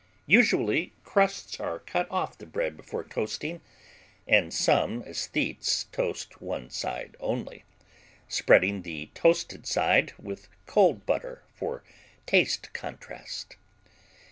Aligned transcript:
Usually 0.25 0.93
crusts 1.03 1.59
are 1.59 1.77
cut 1.77 2.09
off 2.09 2.35
the 2.35 2.47
bread 2.47 2.75
before 2.75 3.03
toasting, 3.03 3.61
and 4.27 4.51
some 4.51 5.03
aesthetes 5.03 5.83
toast 5.91 6.41
one 6.41 6.71
side 6.71 7.15
only, 7.19 7.65
spreading 8.27 8.81
the 8.81 9.11
toasted 9.13 9.67
side 9.67 10.13
with 10.17 10.49
cold 10.65 11.05
butter 11.05 11.43
for 11.53 11.83
taste 12.25 12.73
contrast. 12.73 13.57